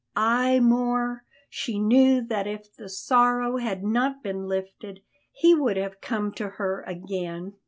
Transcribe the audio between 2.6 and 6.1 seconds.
the sorrow had not been lifted he would have